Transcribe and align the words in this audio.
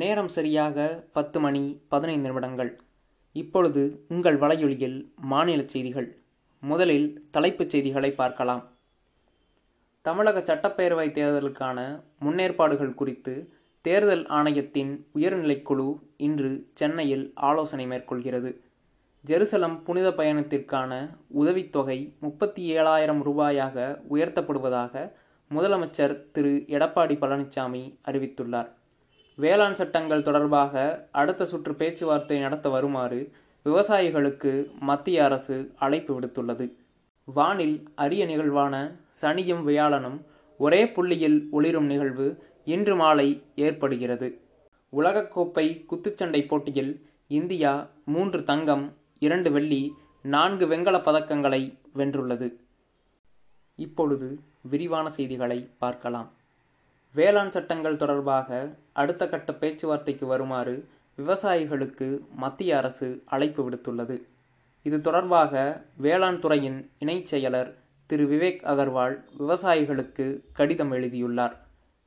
நேரம் 0.00 0.28
சரியாக 0.28 1.04
பத்து 1.12 1.40
மணி 1.40 1.80
பதினைந்து 1.88 2.28
நிமிடங்கள். 2.28 2.78
இப்பொழுது 3.32 3.82
உங்கள் 4.08 4.38
வலையொலியில் 4.38 5.14
மாநில 5.16 5.62
செய்திகள். 5.66 6.08
முதலில் 6.62 7.26
தலைப்புச் 7.30 7.70
செய்திகளை 7.70 8.10
பார்க்கலாம். 8.12 8.62
தமிழக 10.02 10.38
சட்டப்பேரவை 10.40 11.06
தேர்தலுக்கான 11.18 11.78
முன்னேற்பாடுகள் 12.24 12.94
குறித்து 12.94 13.34
தேர்தல் 13.80 14.26
ஆணையத்தின் 14.26 15.06
உயர்நிலைக்குழு 15.14 15.88
இன்று 16.16 16.50
சென்னையில் 16.74 17.32
ஆலோசனை 17.34 17.86
மேற்கொள்கிறது. 17.86 18.52
ஜெருசலம் 19.24 19.82
புனித 19.82 20.08
பயணத்திற்கான 20.10 20.92
உதவித்தொகை 21.40 21.98
முப்பத்தி 22.20 22.62
ஏழாயிரம் 22.78 23.22
ரூபாயாக 23.28 23.76
உயர்த்தப்படுவதாக 24.10 25.12
முதலமைச்சர் 25.50 26.16
திரு. 26.30 26.54
எடப்பாடி 26.68 27.16
பழனிசாமி 27.22 27.84
அறிவித்துள்ளார். 28.04 28.70
வேளாண் 29.36 29.72
சட்டங்கள் 29.72 30.22
தொடர்பாக 30.22 31.08
அடுத்த 31.12 31.46
சுற்று 31.46 31.74
பேச்சுவார்த்தை 31.74 32.38
நடத்த 32.38 32.68
வருமாறு 32.68 33.18
விவசாயிகளுக்கு 33.64 34.78
மத்திய 34.80 35.24
அரசு 35.24 35.56
அழைப்பு 35.76 36.20
விடுத்துள்ளது. 36.20 36.72
வானில் 37.24 37.88
அரிய 37.94 38.24
நிகழ்வான 38.24 38.74
சனியும் 39.20 39.62
வியாழனும் 39.68 40.18
ஒரே 40.58 40.90
புள்ளியில் 40.90 41.48
ஒளிரும் 41.50 41.84
நிகழ்வு 41.84 42.28
இன்று 42.64 42.96
மாலை 42.96 43.42
ஏற்படுகிறது. 43.54 44.28
உலகக்கோப்பை 44.92 45.66
குத்துச்சண்டை 45.90 46.46
போட்டியில் 46.46 46.92
இந்தியா 47.28 47.90
மூன்று 48.04 48.44
தங்கம் 48.44 48.96
இரண்டு 49.18 49.52
வெள்ளி 49.52 49.94
நான்கு 50.22 50.66
வெண்கலப் 50.66 51.08
பதக்கங்களை 51.08 51.62
வென்றுள்ளது. 51.94 52.48
இப்பொழுது 53.76 54.38
விரிவான 54.62 55.08
செய்திகளை 55.08 55.70
பார்க்கலாம். 55.78 56.32
வேளாண் 57.16 57.50
சட்டங்கள் 57.50 57.96
தொடர்பாக 57.96 58.48
அடுத்த 58.92 59.26
கட்ட 59.26 59.50
பேச்சுவார்த்தைக்கு 59.54 60.26
வருமாறு 60.26 60.74
விவசாயிகளுக்கு 61.18 62.08
மத்திய 62.34 62.76
அரசு 62.76 63.08
அழைப்பு 63.26 63.60
விடுத்துள்ளது. 63.68 64.16
இது 64.86 65.00
தொடர்பாக 65.00 65.54
வேளாண் 65.96 66.38
துறையின் 66.38 66.90
இணைச் 67.04 67.30
செயலர் 67.30 67.70
திரு. 68.10 68.24
விவேக் 68.24 68.60
அகர்வால் 68.72 69.16
விவசாயிகளுக்கு 69.38 70.26
கடிதம் 70.52 70.90
எழுதியுள்ளார். 70.90 71.54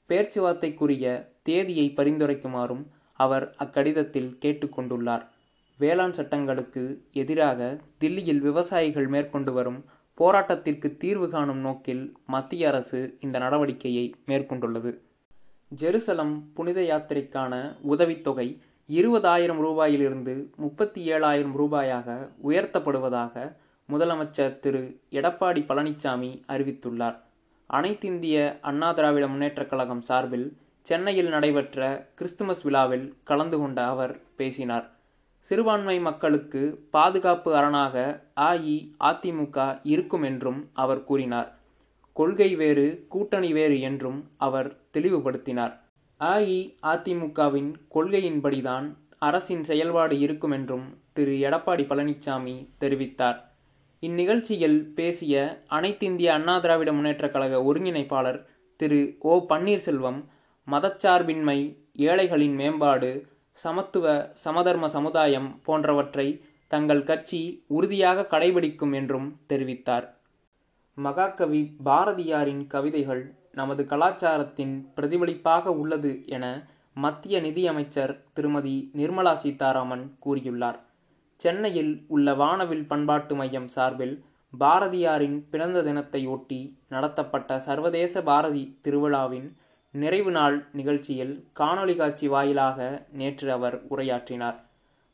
பேச்சுவார்த்தைக்குரிய 0.10 1.06
தேதியை 1.44 1.88
பரிந்துரைக்குமாறும் 1.98 2.84
அவர் 3.20 3.56
அக்கடிதத்தில் 3.60 4.32
கேட்டுக்கொண்டுள்ளார் 4.46 5.26
வேளாண் 5.80 6.14
சட்டங்களுக்கு 6.14 6.84
எதிராக 7.14 7.60
தில்லியில் 8.00 8.44
விவசாயிகள் 8.48 9.08
மேற்கொண்டு 9.08 9.54
வரும் 9.54 9.82
போராட்டத்திற்கு 10.20 10.98
தீர்வு 10.98 11.30
காணும் 11.30 11.58
நோக்கில் 11.58 12.18
மத்திய 12.26 12.68
அரசு 12.68 13.18
இந்த 13.20 13.40
நடவடிக்கையை 13.40 14.14
மேற்கொண்டுள்ளது. 14.28 14.98
ஜெருசலம் 15.82 16.42
புனித 16.54 16.82
யாத்திரைக்கான 16.82 17.76
உதவித்தொகை 17.82 18.62
இருபதாயிரம் 18.90 19.62
ரூபாயிலிருந்து 19.62 20.56
முப்பத்தி 20.56 21.12
ஏழாயிரம் 21.12 21.56
ரூபாயாக 21.58 22.30
உயர்த்தப்படுவதாக 22.44 23.56
முதலமைச்சர் 23.92 24.60
திரு. 24.60 25.00
எடப்பாடி 25.12 25.62
பழனிசாமி 25.66 26.42
அறிவித்துள்ளார். 26.48 27.16
அனைத்திந்திய 27.74 28.60
அண்ணா 28.62 28.92
திராவிட 28.92 29.28
முன்னேற்றக் 29.28 29.68
கழகம் 29.68 30.02
சார்பில் 30.02 30.58
சென்னையில் 30.82 31.30
நடைபெற்ற 31.30 32.08
கிறிஸ்துமஸ் 32.16 32.62
விழாவில் 32.62 33.16
கலந்து 33.24 33.60
கொண்ட 33.60 33.88
அவர் 33.88 34.22
பேசினார். 34.36 34.99
சிறுபான்மை 35.46 36.00
மக்களுக்கு 36.00 36.62
பாதுகாப்பு 36.90 37.56
அரணாக 37.56 37.96
அஇஅதிமுக 38.42 39.58
இருக்கும் 39.84 40.22
என்றும் 40.22 40.70
அவர் 40.74 41.04
கூறினார். 41.04 41.50
கொள்கை 42.14 42.56
வேறு 42.56 43.06
கூட்டணி 43.10 43.54
வேறு 43.54 43.80
என்றும் 43.80 44.32
அவர் 44.38 44.78
தெளிவுபடுத்தினார். 44.94 45.74
அஇஅதிமுகவின் 46.20 47.74
கொள்கையின்படிதான் 47.96 48.88
அரசின் 49.20 49.64
செயல்பாடு 49.64 50.20
இருக்கும் 50.20 50.52
என்றும் 50.52 50.86
திரு. 51.14 51.32
எடப்பாடி 51.32 51.86
பழனிசாமி 51.86 52.56
தெரிவித்தார். 52.80 53.40
இந்நிகழ்ச்சியில் 54.04 54.94
பேசிய 54.94 55.36
அனைத்திந்திய 55.70 56.26
அண்ணா 56.28 56.60
திராவிட 56.60 56.92
முன்னேற்றக் 56.92 57.32
கழக 57.32 57.58
ஒருங்கிணைப்பாளர் 57.70 58.40
திரு. 58.80 59.16
ஓ. 59.20 59.46
பன்னீர்செல்வம் 59.50 60.20
மதச்சார்பின்மை 60.68 61.60
ஏழைகளின் 62.00 62.56
மேம்பாடு 62.56 63.12
சமத்துவ 63.64 64.06
சமதர்ம 64.44 64.88
சமுதாயம் 64.88 65.50
போன்றவற்றை 65.64 66.28
தங்கள் 66.72 67.04
கட்சி 67.04 67.42
உறுதியாக 67.68 68.28
கடைபிடிக்கும் 68.32 68.94
என்றும் 68.94 69.28
தெரிவித்தார். 69.50 70.06
மகாகவி 70.98 71.62
பாரதியாரின் 71.86 72.64
கவிதைகள் 72.68 73.24
நமது 73.52 73.84
கலாச்சாரத்தின் 73.86 74.76
பிரதிபலிப்பாக 74.96 75.74
உள்ளது 75.74 76.12
என 76.26 76.46
மத்திய 76.96 77.36
நிதியமைச்சர் 77.42 78.14
திருமதி 78.34 78.76
நிர்மலா 78.98 79.34
சீதாராமன் 79.34 80.06
கூறியுள்ளார். 80.26 80.80
சென்னையில் 81.40 81.94
உள்ள 82.08 82.34
வானவில் 82.34 82.86
பண்பாட்டு 82.88 83.36
மையம் 83.36 83.70
சார்பில் 83.76 84.16
பாரதியாரின் 84.54 85.38
பிறந்த 85.50 85.80
தினத்தை 85.82 86.22
ஒட்டி 86.28 86.62
நடத்தப்பட்ட 86.90 87.60
சர்வதேச 87.60 88.22
பாரதி 88.22 88.64
திருவிழாவின் 88.82 89.50
நிறைவு 89.92 90.32
நாள் 90.32 90.68
நிகழ்ச்சியில் 90.74 91.32
காணொலி 91.60 91.96
காட்சி 91.96 92.28
வாயிலாக 92.28 93.08
நேற்று 93.12 93.52
அவர் 93.52 93.76
உரையாற்றினார். 93.88 94.58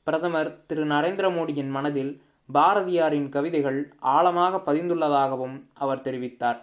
பிரதமர் 0.04 0.66
திரு 0.66 0.84
நரேந்திர 0.86 1.28
மோடியின் 1.38 1.70
மனதில் 1.70 2.22
பாரதியாரின் 2.54 3.30
கவிதைகள் 3.30 3.80
ஆழமாக 4.00 4.62
பதிந்துள்ளதாகவும் 4.66 5.56
அவர் 5.74 6.02
தெரிவித்தார். 6.02 6.60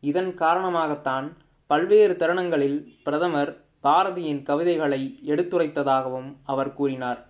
இதன் 0.00 0.34
காரணமாகத்தான் 0.34 1.28
பல்வேறு 1.66 2.16
தருணங்களில் 2.16 2.78
பிரதமர் 3.02 3.52
பாரதியின் 3.82 4.42
கவிதைகளை 4.42 5.02
எடுத்துரைத்ததாகவும் 5.24 6.30
அவர் 6.44 6.74
கூறினார். 6.74 7.20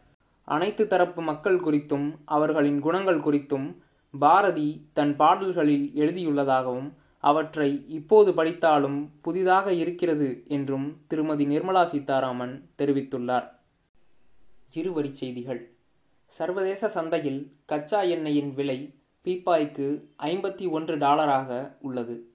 அனைத்து 0.45 0.87
தரப்பு 0.87 1.23
மக்கள் 1.23 1.61
குறித்தும் 1.61 2.09
அவர்களின் 2.25 2.81
குணங்கள் 2.81 3.21
குறித்தும் 3.21 3.69
பாரதி 4.15 4.69
தன் 4.93 5.17
பாடல்களில் 5.17 5.93
எழுதியுள்ளதாகவும் 5.95 6.89
அவற்றை 7.19 7.85
இப்போது 7.89 8.35
படித்தாலும் 8.35 9.11
புதிதாக 9.21 9.73
இருக்கிறது 9.73 10.43
என்றும் 10.47 11.05
திருமதி 11.07 11.47
நிர்மலா 11.47 11.85
சீதாராமன் 11.85 12.71
தெரிவித்துள்ளார். 12.79 13.49
இருவரி 14.73 15.15
செய்திகள். 15.15 15.71
சர்வதேச 16.27 16.89
சந்தையில் 16.89 17.53
கச்சா 17.67 18.03
எண்ணெயின் 18.03 18.55
விலை 18.55 18.95
பீப்பாய்க்கு 19.25 20.05
ஐம்பத்தி 20.23 20.71
ஒன்று 20.71 20.97
டாலராக 20.97 21.77
உள்ளது. 21.81 22.31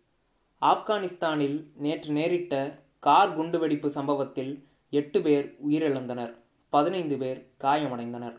ஆப்கானிஸ்தானில் 0.62 1.66
நேற்று 1.76 2.14
நேரிட்ட 2.14 2.80
கார் 3.00 3.40
குண்டுவெடிப்பு 3.40 3.90
சம்பவத்தில் 3.90 4.68
எட்டு 4.90 5.22
பேர் 5.22 5.58
உயிரிழந்தனர் 5.70 6.34
பதினைந்து 6.70 7.18
பேர் 7.18 7.54
காயமடைந்தனர். 7.60 8.38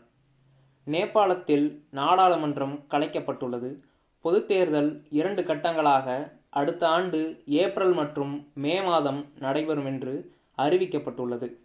நேபாளத்தில் 0.87 1.79
நாடாளுமன்றம் 1.91 2.83
கலைக்கப்பட்டுள்ளது. 2.89 3.83
பொதுத்தேர்தல் 4.23 5.05
இரண்டு 5.09 5.41
கட்டங்களாக 5.41 6.31
அடுத்த 6.49 6.87
ஆண்டு 6.87 7.43
ஏப்ரல் 7.45 7.93
மற்றும் 7.93 8.47
மே 8.53 8.81
மாதம் 8.81 9.25
நடைபெறும் 9.39 9.85
என்று 9.85 10.33
அறிவிக்கப்பட்டுள்ளது. 10.57 11.55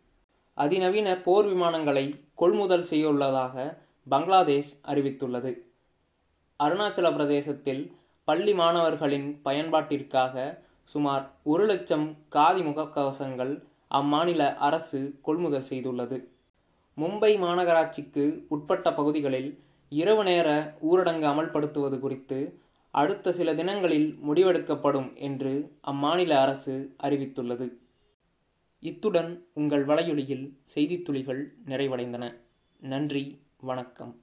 அதிநவீன 0.54 1.20
போர் 1.20 1.46
விமானங்களை 1.46 2.20
கொள்முதல் 2.34 2.86
செய்யுள்ளதாக 2.90 3.76
பங்களாதேஷ் 4.08 4.72
அறிவித்துள்ளது. 4.86 5.52
அருணாச்சல 6.60 7.14
பிரதேசத்தில் 7.14 7.96
பள்ளி 8.24 8.54
மாணவர்களின் 8.54 9.40
பயன்பாட்டிற்காக 9.44 10.58
சுமார் 10.84 11.30
ஒரு 11.42 11.66
லட்சம் 11.66 12.16
காதி 12.34 12.60
முகக்கவசங்கள் 12.60 13.62
அம்மாநில 13.90 14.56
அரசு 14.56 15.18
கொள்முதல் 15.22 15.68
செய்துள்ளது. 15.70 16.18
மும்பை 16.96 17.32
மாநகராட்சிக்கு 17.44 18.24
உட்பட்ட 18.48 18.94
பகுதிகளில் 18.94 19.50
இரவு 19.88 20.24
நேர 20.24 20.76
ஊரடங்கு 20.82 21.26
அமல்படுத்துவது 21.26 21.98
குறித்து 21.98 22.58
அடுத்த 22.90 23.32
சில 23.32 23.54
தினங்களில் 23.54 24.18
முடிவெடுக்கப்படும் 24.28 25.16
என்று 25.16 25.72
அம்மாநில 25.86 26.30
அரசு 26.30 26.94
அறிவித்துள்ளது. 27.02 27.72
இத்துடன் 28.80 29.46
உங்கள் 29.54 29.86
வலையொலியில் 29.86 30.58
செய்தித்துளிகள் 30.74 31.48
நிறைவடைந்தன. 31.66 32.34
நன்றி 32.80 33.40
வணக்கம். 33.60 34.20